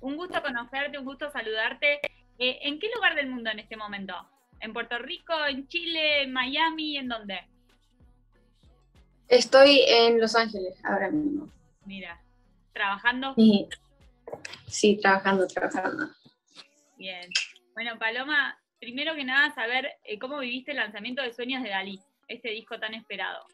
[0.00, 2.00] Un gusto conocerte, un gusto saludarte.
[2.38, 4.14] Eh, ¿En qué lugar del mundo en este momento?
[4.60, 7.40] ¿En Puerto Rico, en Chile, en Miami, en dónde?
[9.28, 11.48] Estoy en Los Ángeles ahora mismo.
[11.84, 12.20] Mira,
[12.72, 13.34] ¿trabajando?
[13.34, 13.68] Sí,
[14.66, 16.08] sí trabajando, trabajando.
[16.96, 17.30] Bien.
[17.74, 22.00] Bueno, Paloma, primero que nada, saber eh, cómo viviste el lanzamiento de Sueños de Dalí,
[22.28, 23.46] este disco tan esperado.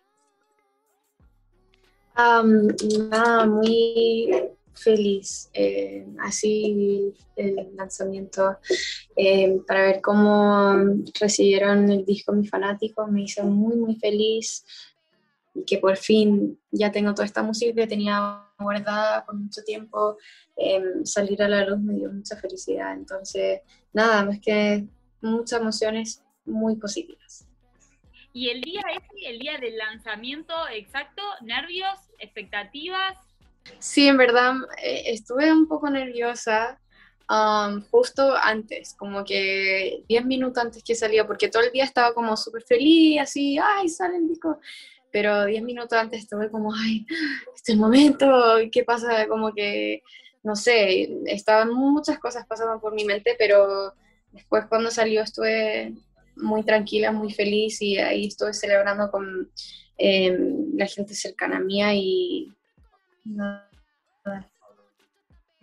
[2.17, 4.31] Nada, muy
[4.75, 5.51] feliz.
[5.53, 8.59] Eh, así el lanzamiento
[9.17, 10.75] eh, para ver cómo
[11.21, 13.11] recibieron el disco mis fanáticos.
[13.11, 14.65] Me hizo muy, muy feliz
[15.55, 20.17] y que por fin ya tengo toda esta música que tenía guardada por mucho tiempo.
[20.57, 22.95] Em, salir a la luz me dio mucha felicidad.
[22.95, 23.61] Entonces,
[23.93, 24.87] nada, más que
[25.21, 27.46] muchas emociones muy positivas.
[28.37, 33.17] Y el día ese, el día del lanzamiento exacto, nervios, expectativas.
[33.79, 36.79] Sí, en verdad eh, estuve un poco nerviosa
[37.31, 42.13] um, justo antes, como que 10 minutos antes que salía, porque todo el día estaba
[42.13, 44.61] como súper feliz, así, ay, sale el disco.
[45.11, 47.07] Pero 10 minutos antes estuve como, ay,
[47.55, 48.29] este momento,
[48.71, 49.27] ¿qué pasa?
[49.29, 50.03] Como que,
[50.43, 53.95] no sé, estaban muchas cosas pasando por mi mente, pero
[54.31, 55.95] después cuando salió estuve
[56.37, 59.51] muy tranquila, muy feliz y ahí estuve celebrando con
[59.97, 62.53] em, la gente cercana a mía y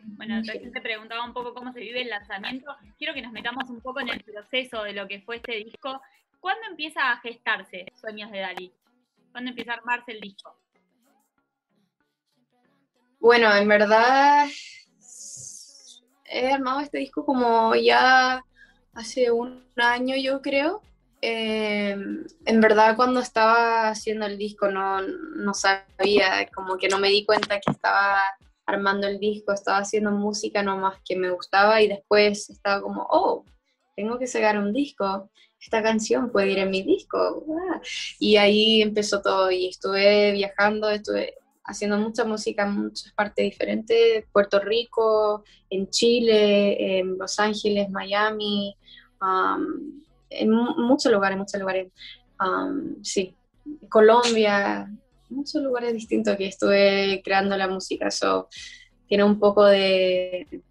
[0.02, 2.76] Bueno, entonces te preguntaba un poco cómo se vive el lanzamiento.
[2.98, 6.02] Quiero que nos metamos un poco en el proceso de lo que fue este disco.
[6.40, 8.74] ¿Cuándo empieza a gestarse Sueños de Dalí?
[9.32, 10.56] ¿Cuándo empieza a armarse el disco?
[13.20, 14.48] Bueno, en verdad
[16.26, 18.44] he armado este disco como ya
[18.94, 20.82] hace un año, yo creo.
[21.22, 27.08] Em, en verdad cuando estaba haciendo el disco no, no sabía, como que no me
[27.08, 28.20] di cuenta que estaba
[28.66, 33.46] armando el disco, estaba haciendo música nomás que me gustaba y después estaba como, oh,
[33.96, 35.30] tengo que sacar un disco,
[35.62, 37.46] esta canción puede ir en mi disco.
[38.20, 41.36] Y ahí empezó todo y estuve viajando, estuve
[41.66, 48.76] haciendo mucha música en muchas partes diferentes, Puerto Rico, en Chile, en Los Ángeles, Miami,
[50.30, 51.92] en muchos lugares, muchos lugares,
[53.02, 53.36] sí,
[53.90, 54.92] Colombia,
[55.30, 58.50] muchos lugares distintos que estuve creando la música, eso
[59.08, 60.62] tiene un poco de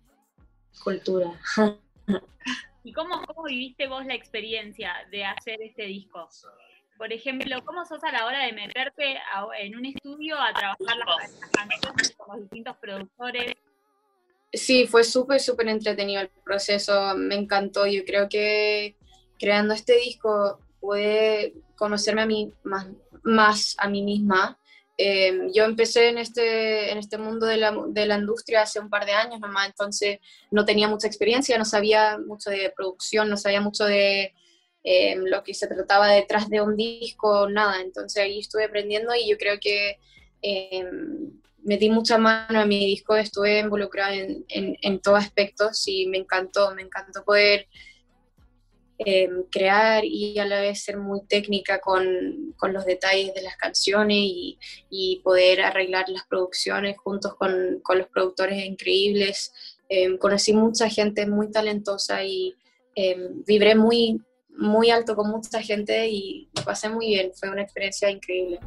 [0.82, 1.32] cultura.
[2.84, 6.28] ¿Y cómo, cómo viviste vos la experiencia de hacer este disco?
[6.96, 9.18] Por ejemplo, ¿cómo sos a la hora de meterte
[9.58, 13.54] en un estudio a trabajar las, canciones con los distintos productores?
[14.52, 17.86] Sí, fue súper, súper entretenido el proceso, me encantó.
[17.86, 18.96] Yo creo que
[19.38, 22.86] creando este disco pude conocerme a mí más,
[23.22, 24.58] más a mí misma.
[24.98, 28.90] Em, yo empecé en este, en este mundo de la, de la, industria hace un
[28.90, 30.18] par de años nomás, entonces
[30.50, 34.34] no tenía mucha experiencia, no sabía mucho de producción, no sabía mucho de
[34.84, 37.80] em, lo que se trataba detrás de un disco, nada.
[37.80, 39.98] Entonces ahí estuve aprendiendo y yo creo que
[40.42, 41.32] em,
[41.64, 46.18] metí mucha mano a mi disco, estuve involucrada en, en, en todos aspectos y me
[46.18, 47.68] encantó, me encantó poder
[49.04, 53.56] eh, crear y a la vez ser muy técnica con, con los detalles de las
[53.56, 54.58] canciones y,
[54.90, 59.52] y, poder arreglar las producciones juntos con, con los productores increíbles.
[59.88, 62.54] Eh, conocí mucha gente muy talentosa y
[62.94, 64.20] eh, vibré muy,
[64.56, 68.58] muy alto con mucha gente y lo pasé muy bien, fue una experiencia increíble.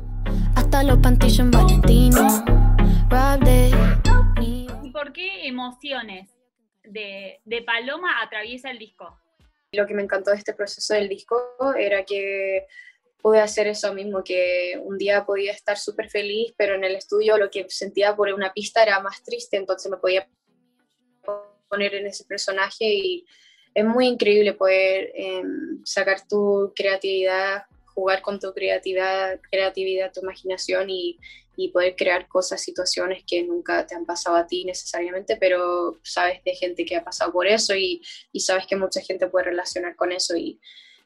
[0.56, 2.46] Hasta los pantillos en Valentino,
[4.42, 6.30] ¿Y por qué emociones
[6.84, 9.20] de, de Paloma atraviesa el disco?
[9.72, 11.38] Lo que me encantó de este proceso del disco
[11.78, 12.66] era que
[13.22, 17.38] pude hacer eso mismo, que un día podía estar súper feliz, pero en el estudio
[17.38, 20.28] lo que sentía por una pista era más triste, entonces me podía
[21.68, 23.26] poner en ese personaje y
[23.76, 27.64] es muy increíble poder em, sacar tu creatividad,
[27.94, 31.20] jugar con tu creatividad, creatividad, tu imaginación y,
[31.74, 36.54] poder crear cosas, situaciones que nunca te han pasado a ti necesariamente, pero sabes de
[36.54, 38.02] gente que ha pasado por eso y,
[38.40, 40.60] sabes que mucha gente puede relacionar con eso y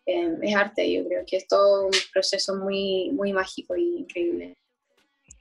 [0.07, 4.54] eh, es arte, yo creo que es todo un proceso muy, muy mágico y increíble.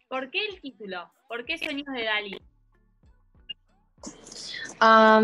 [0.08, 1.10] ¿Por qué el título?
[1.26, 2.38] ¿Por qué Sueños de Dalí?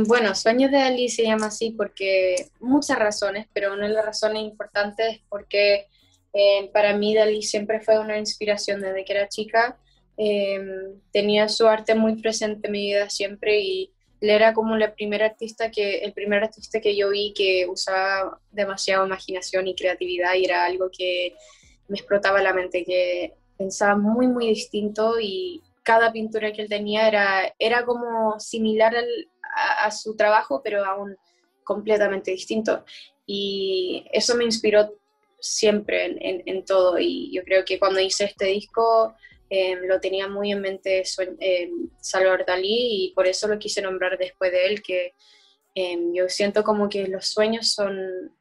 [0.07, 4.43] Bueno, Sueños de Dalí se llama así porque muchas razones, pero una de las razones
[4.43, 5.87] importantes es porque
[6.33, 9.79] eh, para mí Dalí siempre fue una inspiración desde que era chica.
[10.17, 10.61] Eh,
[11.13, 13.91] tenía su arte muy presente en mi vida siempre y
[14.21, 18.41] él era como la primera artista que, el primer artista que yo vi que usaba
[18.51, 21.35] demasiada imaginación y creatividad y era algo que
[21.89, 27.07] me explotaba la mente, que pensaba muy, muy distinto y cada pintura que él tenía
[27.07, 28.95] era, era como similar
[29.55, 31.17] a, su trabajo, pero aún
[31.65, 32.85] completamente distinto.
[33.27, 34.95] Y eso me inspiró
[35.41, 36.99] siempre en, todo.
[36.99, 39.15] Y yo creo que cuando hice este disco
[39.51, 41.03] em, lo tenía muy en mente
[41.41, 41.71] eh,
[42.01, 45.15] Salvador Dalí y por eso lo quise nombrar después de él, que
[45.75, 47.99] em, yo siento como que los sueños son,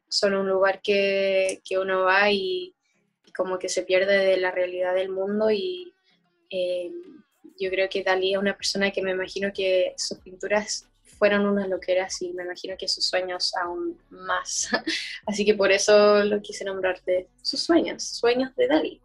[0.08, 2.74] son un lugar que, que uno va y,
[3.36, 5.92] como que se pierde de la realidad del mundo y
[7.58, 10.88] yo creo que Dalí es una persona que me imagino que sus pinturas
[11.18, 14.68] fueron unas loqueras y me imagino que sus sueños aún más.
[15.26, 19.00] Así que por eso lo quise nombrar de sus sueños, sueños de Dalí.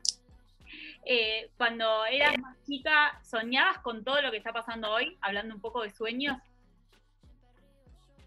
[1.06, 5.18] Eh, cuando eras más chica, ¿soñabas con todo lo que está pasando hoy?
[5.22, 6.38] Hablando un poco de sueños.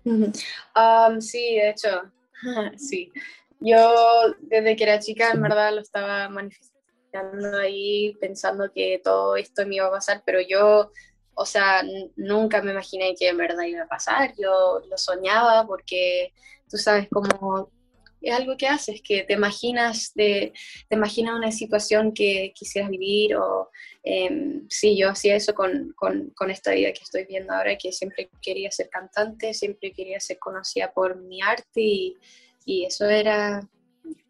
[0.04, 2.10] Um, sí, de hecho,
[2.76, 3.12] sí.
[3.60, 6.72] Yo desde que era chica en verdad lo estaba manifestando
[7.58, 10.90] ahí pensando que todo esto me iba a pasar, pero yo
[11.34, 11.82] o sea,
[12.16, 16.32] nunca me imaginé que en verdad iba a pasar, yo lo soñaba porque
[16.68, 17.70] tú sabes cómo
[18.22, 20.52] es algo que haces, que te imaginas, de,
[20.88, 23.70] te imaginas una situación que quisieras vivir o
[24.04, 28.30] em, sí, yo hacía eso con, con, esta vida que estoy viendo ahora, que siempre
[28.40, 32.16] quería ser cantante, siempre quería ser conocida por mi arte y,
[32.86, 33.60] eso era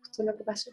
[0.00, 0.70] justo lo que pasó.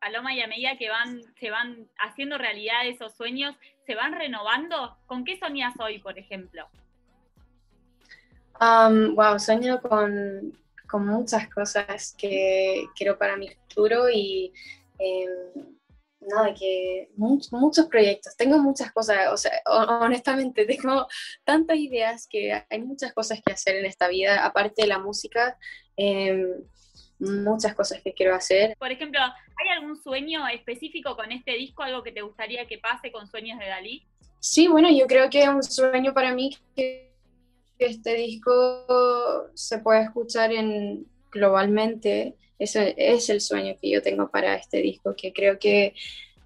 [0.00, 3.54] Paloma, y a que van, se van haciendo realidad esos sueños,
[3.90, 4.98] ¿se van renovando?
[5.04, 6.68] ¿Con qué soñas hoy, por ejemplo?
[8.60, 10.56] wow, sueño con,
[10.92, 14.52] muchas cosas que quiero para mi futuro y
[14.96, 15.76] em,
[16.20, 21.08] nada, que muchos proyectos, tengo muchas cosas, o sea, honestamente tengo
[21.42, 25.58] tantas ideas que hay muchas cosas que hacer en esta vida, aparte de la música.
[25.96, 26.62] Em,
[27.20, 28.76] muchas cosas que quiero hacer.
[28.78, 33.12] Por ejemplo, ¿hay algún sueño específico con este disco, algo que te gustaría que pase
[33.12, 34.06] con Sueños de Dalí?
[34.40, 37.12] Sí, bueno, yo creo que es un sueño para mí que
[37.78, 42.36] este disco se pueda escuchar en, globalmente.
[42.58, 45.94] Ese es el sueño que yo tengo para este disco, que creo que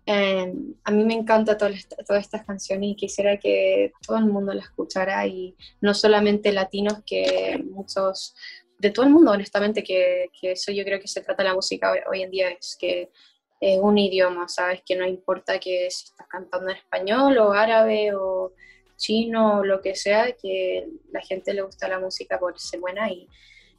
[0.07, 4.53] em, a mí me encanta todas, todas estas canciones y quisiera que todo el mundo
[4.53, 8.37] la escuchara y no solamente latinos, que muchos
[8.85, 12.23] de todo el mundo, honestamente, que, eso yo creo que se trata la música hoy,
[12.23, 13.11] en día, es que
[13.59, 14.83] es un idioma, ¿sabes?
[14.85, 18.53] Que no importa que si estás cantando en español o árabe o
[18.97, 23.11] chino o lo que sea, que la gente le gusta la música por ser buena
[23.11, 23.27] y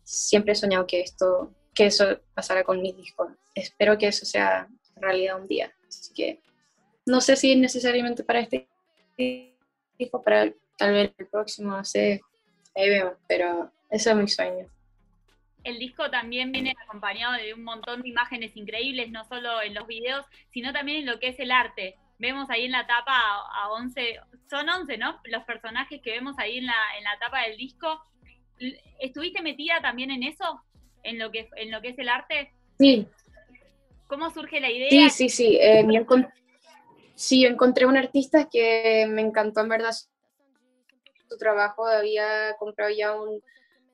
[0.03, 3.27] siempre he soñado que esto, que eso pasara con mis discos.
[3.53, 5.71] Espero que eso sea realidad un día.
[5.87, 6.41] Así que
[7.05, 8.67] no sé si es necesariamente para este
[9.99, 12.21] disco, para tal vez el próximo, no sé,
[12.73, 14.74] ahí vemos, pero ese es mi sueño
[15.65, 19.87] el disco también viene acompañado de un montón de imágenes increíbles, no solo en los
[19.87, 20.23] videos,
[20.53, 21.95] sino también en lo que es el arte.
[22.19, 25.19] Vemos ahí en la tapa a, 11, son 11, ¿no?
[25.25, 27.99] Los personajes que vemos ahí en la, en la tapa del disco.
[28.99, 30.61] ¿Estuviste metida también en eso?
[31.03, 32.53] ¿En lo que, en lo que es el arte?
[32.79, 33.07] Sí.
[34.07, 35.09] ¿Cómo surge la idea?
[35.09, 35.57] Sí, sí, sí.
[35.59, 35.83] Eh,
[37.15, 39.91] sí, yo encontré un artista que me encantó en verdad
[41.27, 41.87] su trabajo.
[41.87, 43.41] Había comprado ya un,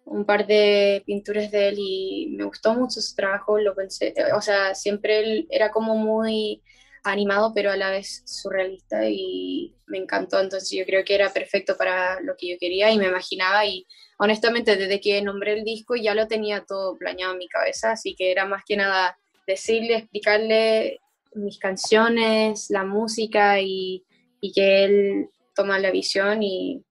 [0.05, 4.41] un par de pinturas de él y me gustó mucho su trabajo, lo pensé, o
[4.41, 6.61] sea, siempre él era como muy
[7.03, 11.75] animado pero a la vez surrealista y me encantó, entonces yo creo que era perfecto
[11.75, 13.87] para lo que yo quería y me imaginaba y
[14.19, 18.15] honestamente desde que nombré el disco ya lo tenía todo planeado en mi cabeza, así
[18.15, 19.17] que era más que nada
[19.47, 20.99] decirle, explicarle
[21.33, 24.03] mis canciones, la música y,
[24.39, 26.83] y que él toma la visión y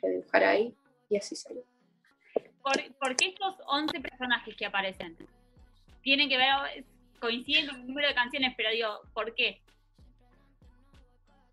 [0.00, 0.74] que dibujara ahí
[1.08, 1.62] y así salió.
[2.98, 5.16] ¿Por, qué estos 11 personajes que aparecen?
[6.02, 6.84] Tienen que ver,
[7.20, 9.60] coinciden con el número de canciones, pero digo, ¿por qué?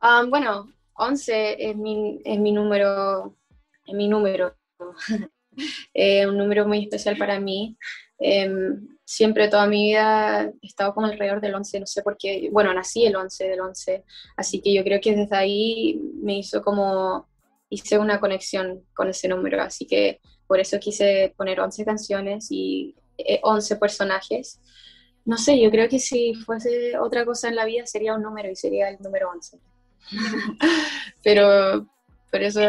[0.01, 3.35] Um, bueno, 11 es mi, es mi número,
[3.85, 4.55] es mi número,
[5.93, 7.77] eh, un número muy especial para mí.
[8.19, 12.49] Em, siempre toda mi vida he estado como alrededor del 11, no sé por qué,
[12.51, 14.03] bueno, nací el 11 del 11,
[14.37, 17.27] así que yo creo que desde ahí me hizo como,
[17.69, 20.21] hice una conexión con ese número, así que
[20.53, 22.93] por eso quise poner 11 canciones y
[23.41, 24.59] 11 eh, personajes.
[25.25, 28.51] No sé, yo creo que si fuese otra cosa en la vida sería un número
[28.51, 29.57] y sería el número 11.
[31.23, 31.87] Pero
[32.29, 32.61] por eso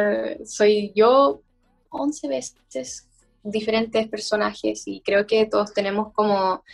[0.46, 1.42] soy yo
[1.90, 3.06] 11 veces
[3.42, 6.64] diferentes personajes y creo que todos tenemos como,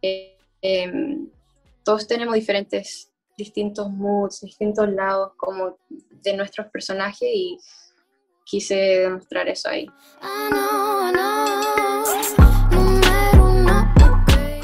[0.00, 1.28] eh, em,
[1.82, 7.58] todos tenemos diferentes, distintos moods, distintos lados como de nuestros personajes y
[8.44, 9.86] quise demostrar eso ahí.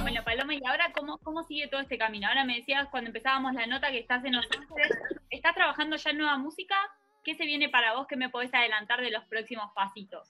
[0.02, 2.28] Bueno, Paloma, ¿y ahora cómo, cómo sigue todo este camino?
[2.28, 4.90] Ahora me decías cuando empezábamos la nota que estás en Los Ángeles,
[5.30, 6.76] ¿estás trabajando ya en nueva música?
[7.24, 8.06] ¿Qué se viene para vos?
[8.06, 10.28] ¿Qué me podés adelantar de los próximos pasitos?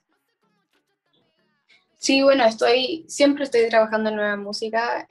[1.97, 5.05] Sí, bueno, estoy, siempre estoy trabajando en nueva música.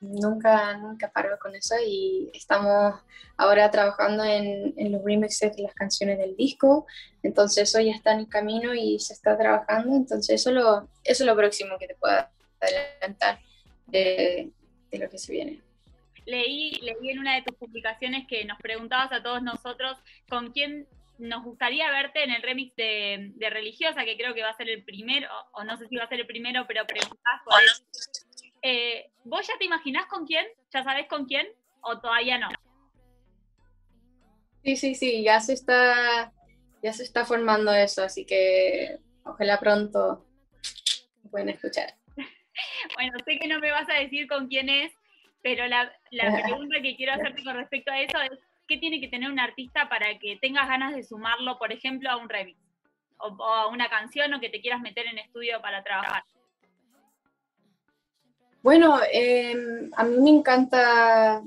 [0.00, 2.94] Nunca, nunca paro con eso y estamos
[3.36, 6.86] ahora trabajando en, en, los remixes de las canciones del disco.
[7.22, 9.96] Entonces eso ya está en camino y se está trabajando.
[9.96, 12.14] Entonces eso, lo, eso es lo próximo que te puedo
[12.60, 13.40] adelantar
[13.86, 14.50] de,
[14.90, 15.62] de lo que se viene
[16.28, 19.96] leí, leí en una de tus publicaciones que nos preguntabas a todos nosotros
[20.28, 20.86] con quién
[21.18, 24.84] nos gustaría verte en el remix de, Religiosa, que creo que va a ser el
[24.84, 27.54] primero, o no sé si va a ser el primero, pero preguntás por
[28.62, 30.46] eh, ¿Vos ya te imaginás con quién?
[30.72, 31.46] ¿Ya sabés con quién?
[31.80, 32.48] ¿O todavía no?
[34.64, 36.32] Sí, sí, sí, ya se está,
[36.82, 40.26] ya se está formando eso, así que ojalá pronto
[41.30, 41.94] pueden escuchar.
[42.96, 44.92] bueno, sé que no me vas a decir con quién es,
[45.42, 49.08] pero la, la pregunta que quiero hacerte con respecto a eso es, ¿qué tiene que
[49.08, 52.58] tener un artista para que tengas ganas de sumarlo, por ejemplo, a un remix?
[53.18, 56.22] O, a una canción o que te quieras meter en estudio para trabajar.
[58.68, 61.42] Bueno, em, a mí me encanta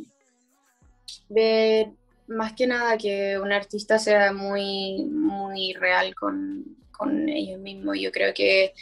[1.30, 1.92] ver
[2.26, 8.00] más que nada que un artista sea muy, muy real con, con ellos mismos.
[8.00, 8.74] Yo creo que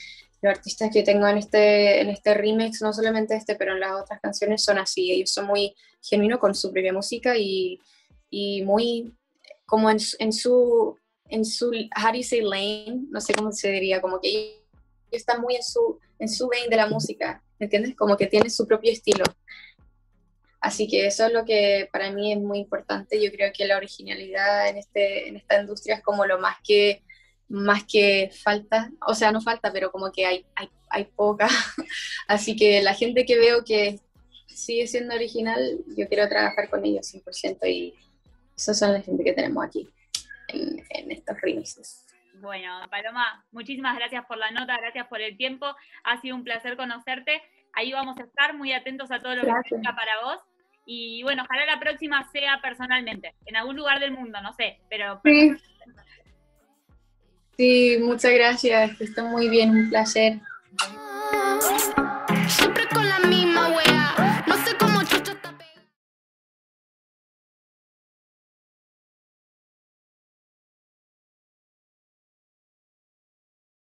[0.41, 3.91] los artistas que tengo en este, en este remix, no solamente este, pero en las
[4.03, 5.11] otras canciones son así.
[5.11, 7.77] Ellos son muy genuinos con su propia música y,
[8.29, 9.13] y muy
[9.65, 13.69] como en, en, su, en su, how do you say lane, no sé cómo se
[13.69, 14.63] diría, como que ellos
[15.11, 17.95] están muy en su, en su vein de la música, ¿me entiendes?
[17.95, 19.23] Como que tiene su propio estilo.
[20.61, 23.21] Así que eso es lo que para mí es muy importante.
[23.23, 27.03] Yo creo que la originalidad en, este, en esta industria es como lo más que,
[27.47, 31.47] más que falta, o sea, no falta, pero como que hay, hay, hay poca.
[32.27, 33.99] Así que la gente que veo que
[34.47, 37.93] sigue siendo original, yo quiero trabajar con ellos 100% y
[38.55, 39.87] esas son la gente que tenemos aquí
[40.49, 42.05] en, estos remixes.
[42.41, 45.75] Bueno, Paloma, muchísimas gracias por la nota, gracias por el tiempo.
[46.03, 47.41] Ha sido un placer conocerte.
[47.73, 50.41] Ahí vamos a estar muy atentos a todo lo que tenga para vos.
[50.85, 55.21] Y bueno, ojalá la próxima sea personalmente, en algún lugar del mundo, no sé, pero...
[55.23, 55.55] Sí,
[57.55, 60.39] sí muchas gracias, está muy bien, un placer.